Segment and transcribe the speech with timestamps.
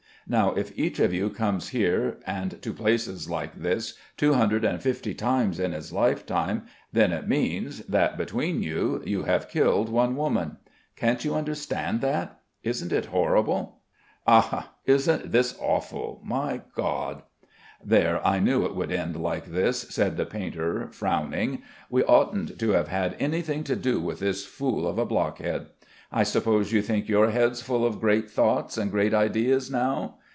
[0.27, 4.81] Now if each of you comes here and to places like this two hundred and
[4.81, 10.15] fifty times in his lifetime, then it means that between you you have killed one
[10.15, 10.55] woman.
[10.95, 12.39] Can't you understand that?
[12.63, 13.79] Isn't it horrible?"
[14.27, 17.23] "Ah, isn't this awful, my God?"
[17.83, 21.61] "There, I knew it would end like this," said the painter frowning.
[21.89, 25.65] "We oughtn't to have had anything to do with this fool of a blockhead.
[26.13, 30.17] I suppose you think your head's full of great thoughts and great ideas now.